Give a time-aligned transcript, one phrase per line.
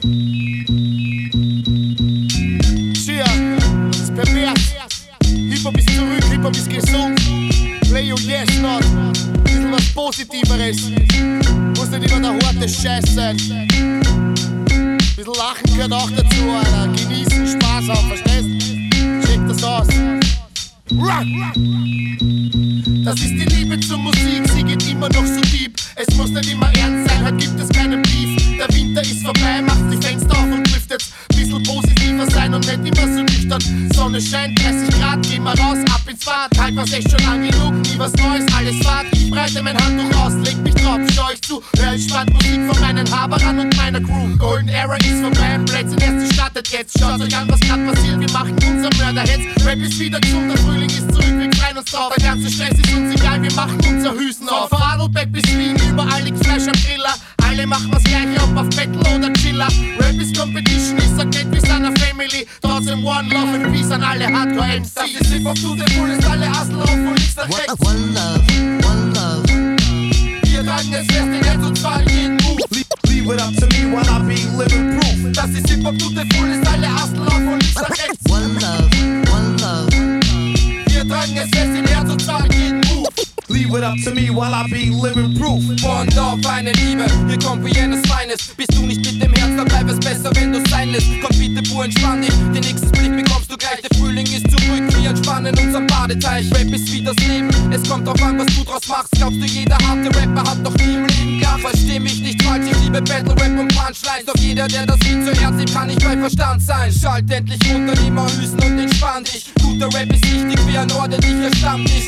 [0.00, 0.10] Das
[4.00, 4.60] ist pervers.
[5.26, 7.20] Hip-Hop zurück, Hip-Hop ist gesund.
[7.90, 8.84] Leo Yes not,
[9.42, 10.92] bisschen was Positiveres.
[11.76, 13.36] Muss nicht immer der harte Scheiß sein.
[15.16, 16.92] Bisschen Lachen gehört auch dazu, Alter.
[16.94, 18.48] Genießen, Spaß haben, verstehst?
[19.26, 19.88] Check das aus.
[23.04, 25.76] Das ist die Liebe zur Musik, sie geht immer noch so deep.
[25.96, 28.36] Es muss nicht immer ernst sein, heute gibt es keinen Beef.
[28.58, 29.87] Der Winter ist vorbei, macht
[33.58, 33.92] nüchtern.
[33.94, 36.50] Sonne scheint, 30 Grad, geh mal raus, ab ins Bad.
[36.58, 39.06] Halt was echt schon lang genug, nie was Neues, alles fad.
[39.12, 41.62] Ich breite mein Handtuch aus, leg mich drauf, schau ich zu.
[41.78, 44.36] Hör ich spannend Musik von meinen Haberern und meiner Crew.
[44.38, 46.98] Golden Era ist vorbei, Plätzchen erst gestartet jetzt.
[46.98, 49.64] Schaut euch an, was grad passiert, wir machen unser Mörderhetz.
[49.64, 52.12] Rap ist wieder gesund, der Frühling ist zurück, wir freuen uns drauf.
[52.16, 54.68] Der ganze Stress ist uns egal, wir machen unser Hüsten auf.
[54.68, 57.14] Von Adelbeck bis Wien, überall liegt Fleisch am Griller.
[57.48, 59.68] Alle machen was gleiche, ob auf Battle oder Chiller.
[59.98, 62.46] Rap ist Competition, ich sag nicht, wir sind eine Family.
[62.60, 64.94] Trotzdem One Love and Peace an alle Hardcore MCs.
[64.94, 67.74] Das ist Hip-Hop to the fullest, alle Hustle auf und links nach rechts.
[67.80, 68.42] One love,
[68.86, 69.42] one love.
[70.44, 72.58] Wir tragen es fest in Herz und zwar jeden Move.
[73.08, 75.32] Leave it up to me while I be living proof.
[75.32, 78.30] Das ist Hip-Hop to the fullest, alle Hustle auf und links nach rechts.
[78.30, 78.90] One love,
[79.32, 79.88] one love.
[80.86, 83.08] Wir tragen es fest in Herz und zwar jeden Move.
[83.48, 85.64] Leave it up to me while I be living proof.
[85.82, 88.38] One Love, eine Liebe, hier kommt wie jenes Feines.
[88.56, 91.08] Bist du nicht mit dem Herz, dann bleib es besser, wenn du sein lässt.
[91.22, 93.80] Komm bitte, pur entspann dich, den nächsten Split bekommst du gleich.
[93.82, 96.46] Der Frühling ist zurück, wir entspannen unserem Badeteich.
[96.52, 99.10] Rap ist wie das Leben, es kommt drauf an, was du draus machst.
[99.12, 101.60] Glaubst du, jeder harte Rapper hat doch nie im Leben gehabt?
[101.60, 104.26] Versteh mich nicht falsch, ich liebe Battle Rap und Punchlines.
[104.26, 106.92] Doch jeder, der das Lied zu Herz nimmt, kann nicht bei Verstand sein.
[106.92, 109.46] Schalt endlich runter, nimm mal Hüsen und entspann dich.
[109.60, 112.07] Guter Rap ist wichtig wie ein ordentlicher Stammtisch.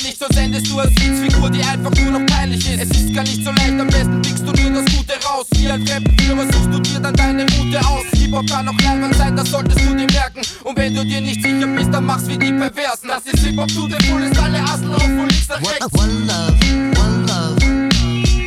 [0.00, 2.90] Übertreibe nicht, so sendest du als Witzfigur, die einfach nur noch peinlich ist.
[2.90, 5.46] Es ist gar nicht so leicht, am besten pickst du nur das Gute raus.
[5.54, 8.04] Wie ein Rappenführer suchst du dir dann deine Route aus.
[8.14, 10.42] Hip-Hop kann auch leibern sein, das solltest du dir merken.
[10.64, 13.08] Und wenn du dir nicht sicher bist, dann mach's wie die Perversen.
[13.08, 15.86] Das ist Hip-Hop to the fullest, alle Hustle auf und links nach rechts.
[15.98, 16.54] One love,
[16.98, 17.56] one love.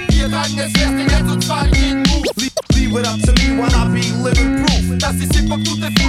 [0.09, 2.23] Wir tragen es fest in Herz und zwar in jeden Move.
[2.75, 4.97] Leave it up to me while I be living proof.
[4.99, 6.02] Das ist Hip-Hop to the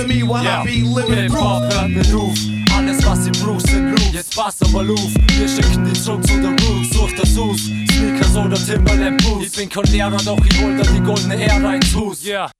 [0.00, 2.36] to me while I be living proof.
[2.72, 4.12] Alles was sie Bruce in Loop.
[4.12, 5.12] Jetzt passt aber Luf.
[5.36, 6.90] Wir schicken die Zug zu der Roots.
[6.90, 7.64] Sucht das Sus.
[7.64, 9.46] Sneakers oder Timberland Boots.
[9.46, 12.24] Ich bin kein Lehrer, doch ich hol da die goldene Ära ins Hus.
[12.24, 12.50] Yeah.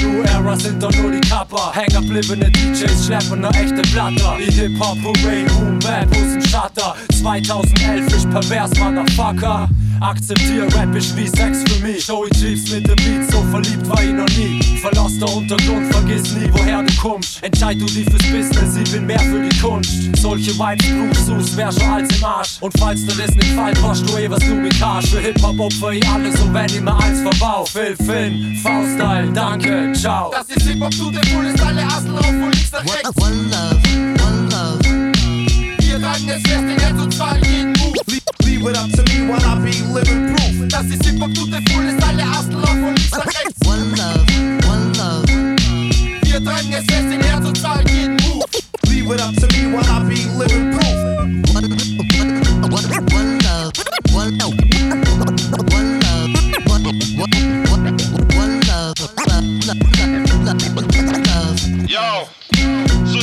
[0.00, 1.72] New Era sind doch nur die Kapper.
[1.74, 4.38] Hängerbliebene DJs schleppen ne echte Blatter.
[4.38, 6.96] Wie Hip-Hop, Hooray, Boom, Bap, Bus und Shutter.
[7.20, 9.68] 2011 ich pervers, Motherfucker.
[10.02, 12.06] Akzeptier Rap ist wie Sex für mich.
[12.08, 14.60] Joey Jeeps mit dem Beat, so verliebt war ich noch nie.
[14.80, 17.40] Verloster Untergrund, vergiss nie, woher du kommst.
[17.42, 19.92] Entscheid du dich fürs Business, ich bin mehr für die Kunst.
[20.16, 22.58] Solche Vibes, Blues, Sus, wär schon als im Arsch.
[22.60, 25.08] Und falls dir das nicht fällt, machst du eh, was du mit hast.
[25.08, 27.64] Für Hip-Hop opfer ich alles und wenn ich mir eins verbau.
[27.64, 30.32] Phil Finn, V-Style, danke, ciao.
[30.32, 33.10] Das ist Hip-Hop to the fullest, alle Hustle auf und links nach rechts.
[33.20, 34.81] One love, one love.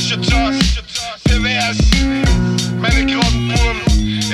[0.10, 0.82] Sushi-Toss,
[1.24, 1.78] pervers,
[2.82, 3.78] meine Grottenburm,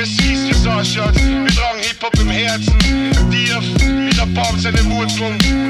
[0.01, 1.15] es hieß, wie es ausschaut.
[1.15, 2.79] Wir tragen Hip-Hop im Herzen,
[3.29, 5.64] Dir, wie der Baum seine Wurzeln.